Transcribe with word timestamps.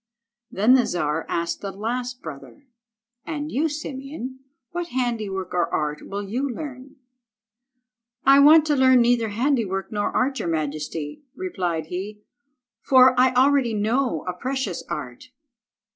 Then 0.49 0.73
the 0.73 0.87
Czar 0.87 1.27
asked 1.29 1.61
the 1.61 1.71
last 1.71 2.23
brother— 2.23 2.65
"And 3.23 3.51
you, 3.51 3.69
Simeon, 3.69 4.39
what 4.71 4.87
handiwork 4.87 5.53
or 5.53 5.71
art 5.71 6.01
will 6.07 6.23
you 6.27 6.49
learn?" 6.49 6.95
"I 8.25 8.39
want 8.39 8.65
to 8.65 8.75
learn 8.75 9.01
neither 9.01 9.29
handiwork 9.29 9.91
nor 9.91 10.09
art, 10.09 10.39
your 10.39 10.49
majesty," 10.49 11.21
replied 11.35 11.85
he, 11.85 12.23
"for 12.81 13.13
I 13.15 13.31
already 13.35 13.75
know 13.75 14.25
a 14.27 14.33
precious 14.33 14.81
art." 14.89 15.29